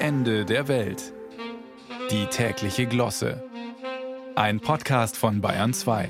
Ende 0.00 0.44
der 0.44 0.68
Welt. 0.68 1.12
Die 2.12 2.26
tägliche 2.26 2.86
Glosse. 2.86 3.42
Ein 4.36 4.60
Podcast 4.60 5.16
von 5.16 5.40
Bayern 5.40 5.74
2. 5.74 6.08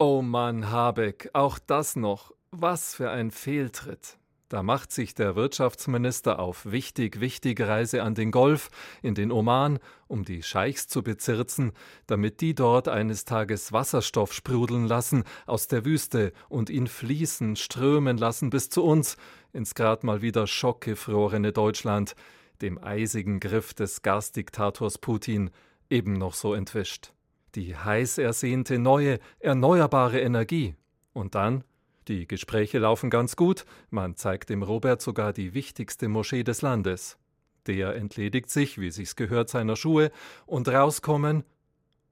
Oh 0.00 0.20
Mann, 0.20 0.68
Habeck, 0.68 1.30
auch 1.32 1.60
das 1.60 1.94
noch. 1.94 2.32
Was 2.50 2.96
für 2.96 3.10
ein 3.10 3.30
Fehltritt. 3.30 4.18
Da 4.48 4.64
macht 4.64 4.90
sich 4.90 5.14
der 5.14 5.36
Wirtschaftsminister 5.36 6.40
auf 6.40 6.72
wichtig, 6.72 7.20
wichtige 7.20 7.68
Reise 7.68 8.02
an 8.02 8.16
den 8.16 8.32
Golf, 8.32 8.68
in 9.00 9.14
den 9.14 9.30
Oman, 9.30 9.78
um 10.08 10.24
die 10.24 10.42
Scheichs 10.42 10.88
zu 10.88 11.04
bezirzen, 11.04 11.70
damit 12.08 12.40
die 12.40 12.56
dort 12.56 12.88
eines 12.88 13.24
Tages 13.24 13.72
Wasserstoff 13.72 14.32
sprudeln 14.32 14.88
lassen 14.88 15.22
aus 15.46 15.68
der 15.68 15.84
Wüste 15.84 16.32
und 16.48 16.68
ihn 16.68 16.88
fließen, 16.88 17.54
strömen 17.54 18.18
lassen 18.18 18.50
bis 18.50 18.70
zu 18.70 18.82
uns, 18.82 19.16
ins 19.52 19.76
grad 19.76 20.02
mal 20.02 20.20
wieder 20.20 20.48
schockgefrorene 20.48 21.52
Deutschland, 21.52 22.16
dem 22.62 22.82
eisigen 22.82 23.40
Griff 23.40 23.74
des 23.74 24.02
Gasdiktators 24.02 24.98
Putin, 24.98 25.50
eben 25.90 26.14
noch 26.14 26.34
so 26.34 26.54
entwischt. 26.54 27.12
Die 27.54 27.76
heiß 27.76 28.18
ersehnte 28.18 28.78
neue, 28.78 29.18
erneuerbare 29.40 30.20
Energie. 30.20 30.74
Und 31.12 31.34
dann 31.34 31.64
die 32.08 32.26
Gespräche 32.26 32.78
laufen 32.78 33.10
ganz 33.10 33.36
gut, 33.36 33.66
man 33.90 34.16
zeigt 34.16 34.48
dem 34.48 34.62
Robert 34.62 35.02
sogar 35.02 35.34
die 35.34 35.52
wichtigste 35.52 36.08
Moschee 36.08 36.42
des 36.42 36.62
Landes. 36.62 37.18
Der 37.66 37.96
entledigt 37.96 38.48
sich, 38.48 38.78
wie 38.78 38.90
sich's 38.90 39.14
gehört, 39.14 39.50
seiner 39.50 39.76
Schuhe, 39.76 40.10
und 40.46 40.68
rauskommen 40.68 41.44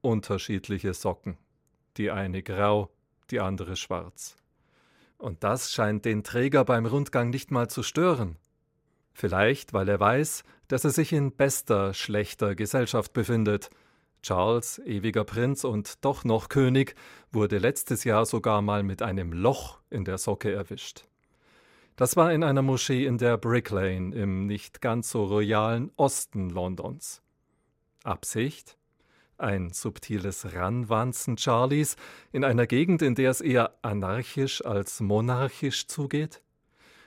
unterschiedliche 0.02 0.92
Socken. 0.92 1.38
Die 1.96 2.10
eine 2.10 2.42
grau, 2.42 2.90
die 3.30 3.40
andere 3.40 3.76
schwarz. 3.76 4.36
Und 5.16 5.42
das 5.42 5.72
scheint 5.72 6.04
den 6.04 6.22
Träger 6.22 6.64
beim 6.66 6.84
Rundgang 6.84 7.30
nicht 7.30 7.50
mal 7.50 7.68
zu 7.68 7.82
stören. 7.82 8.36
Vielleicht, 9.16 9.72
weil 9.72 9.88
er 9.88 9.98
weiß, 9.98 10.44
dass 10.68 10.84
er 10.84 10.90
sich 10.90 11.12
in 11.12 11.32
bester, 11.32 11.94
schlechter 11.94 12.54
Gesellschaft 12.54 13.12
befindet– 13.12 13.70
Charles, 14.26 14.80
ewiger 14.84 15.22
Prinz 15.22 15.62
und 15.62 16.04
doch 16.04 16.24
noch 16.24 16.48
König, 16.48 16.96
wurde 17.30 17.58
letztes 17.58 18.02
Jahr 18.02 18.26
sogar 18.26 18.60
mal 18.60 18.82
mit 18.82 19.00
einem 19.00 19.32
Loch 19.32 19.78
in 19.88 20.04
der 20.04 20.18
Socke 20.18 20.52
erwischt. 20.52 21.04
Das 21.94 22.16
war 22.16 22.32
in 22.32 22.42
einer 22.42 22.62
Moschee 22.62 23.06
in 23.06 23.18
der 23.18 23.38
Brick 23.38 23.70
Lane 23.70 24.12
im 24.16 24.46
nicht 24.46 24.80
ganz 24.80 25.10
so 25.10 25.26
royalen 25.26 25.92
Osten 25.94 26.50
Londons. 26.50 27.22
Absicht? 28.02 28.76
Ein 29.38 29.70
subtiles 29.70 30.54
Ranwanzen 30.54 31.38
Charlies 31.38 31.94
in 32.32 32.42
einer 32.42 32.66
Gegend, 32.66 33.02
in 33.02 33.14
der 33.14 33.30
es 33.30 33.40
eher 33.40 33.78
anarchisch 33.82 34.64
als 34.64 35.00
monarchisch 35.00 35.86
zugeht? 35.86 36.42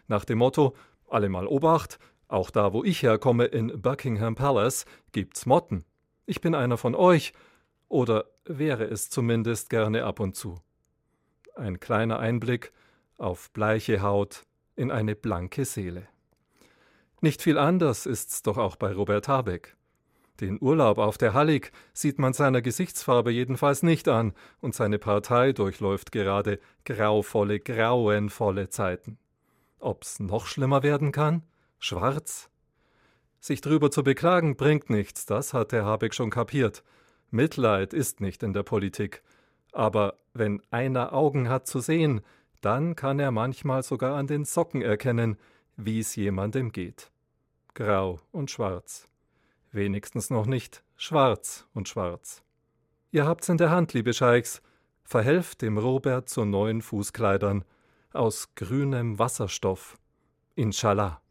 Nach 0.08 0.24
dem 0.24 0.38
Motto: 0.38 0.74
Alle 1.10 1.30
mal 1.30 1.48
Obacht, 1.48 2.00
auch 2.28 2.52
da, 2.52 2.74
wo 2.74 2.84
ich 2.84 3.02
herkomme, 3.02 3.46
in 3.46 3.82
Buckingham 3.82 4.36
Palace, 4.36 4.86
gibt's 5.12 5.46
Motten. 5.46 5.84
Ich 6.26 6.42
bin 6.42 6.54
einer 6.54 6.78
von 6.78 6.94
euch, 6.94 7.34
oder 7.88 8.26
wäre 8.46 8.86
es 8.86 9.10
zumindest 9.10 9.70
gerne 9.70 10.04
ab 10.06 10.20
und 10.20 10.36
zu. 10.36 10.62
Ein 11.56 11.80
kleiner 11.80 12.20
Einblick 12.20 12.72
auf 13.18 13.52
bleiche 13.52 14.02
Haut 14.02 14.44
in 14.76 14.92
eine 14.92 15.16
blanke 15.16 15.66
Seele. 15.66 16.08
Nicht 17.22 17.42
viel 17.42 17.58
anders 17.58 18.06
ist's 18.06 18.44
doch 18.44 18.58
auch 18.58 18.76
bei 18.76 18.94
Robert 18.94 19.28
Habeck. 19.28 19.76
Den 20.40 20.58
Urlaub 20.62 21.00
auf 21.00 21.18
der 21.18 21.34
Hallig 21.34 21.72
sieht 21.94 22.18
man 22.18 22.32
seiner 22.32 22.62
Gesichtsfarbe 22.62 23.32
jedenfalls 23.32 23.84
nicht 23.84 24.08
an, 24.08 24.34
und 24.62 24.74
seine 24.74 25.00
Partei 25.00 25.52
durchläuft 25.52 26.12
gerade 26.14 26.60
grauvolle, 26.86 27.60
grauenvolle 27.60 28.70
Zeiten. 28.70 29.18
Ob's 29.80 30.20
noch 30.20 30.46
schlimmer 30.46 30.84
werden 30.84 31.12
kann? 31.12 31.44
Schwarz? 31.80 32.50
Sich 33.40 33.62
drüber 33.62 33.90
zu 33.90 34.04
beklagen 34.04 34.58
bringt 34.58 34.90
nichts, 34.90 35.26
das 35.26 35.54
hat 35.54 35.72
Herr 35.72 35.86
Habeck 35.86 36.14
schon 36.14 36.30
kapiert. 36.30 36.84
Mitleid 37.32 37.94
ist 37.94 38.20
nicht 38.20 38.44
in 38.44 38.54
der 38.54 38.64
Politik. 38.64 39.24
Aber 39.72 40.18
wenn 40.34 40.62
einer 40.72 41.14
Augen 41.14 41.48
hat 41.48 41.68
zu 41.68 41.80
sehen, 41.80 42.22
dann 42.62 42.96
kann 42.96 43.20
er 43.20 43.32
manchmal 43.32 43.84
sogar 43.84 44.18
an 44.18 44.28
den 44.28 44.44
Socken 44.44 44.82
erkennen, 44.82 45.38
wie 45.78 46.00
es 46.00 46.16
jemandem 46.16 46.72
geht. 46.72 47.12
Grau 47.74 48.20
und 48.32 48.52
schwarz. 48.52 49.08
Wenigstens 49.72 50.30
noch 50.30 50.46
nicht 50.46 50.84
schwarz 50.98 51.68
und 51.74 51.88
schwarz. 51.88 52.44
Ihr 53.12 53.26
habt's 53.26 53.48
in 53.48 53.58
der 53.58 53.70
Hand, 53.70 53.94
liebe 53.94 54.14
Scheichs. 54.14 54.62
Verhelft 55.04 55.62
dem 55.62 55.78
Robert 55.78 56.28
zu 56.28 56.44
neuen 56.44 56.82
Fußkleidern 56.82 57.64
aus 58.14 58.54
grünem 58.56 59.20
Wasserstoff. 59.20 59.98
Inshallah. 60.56 61.22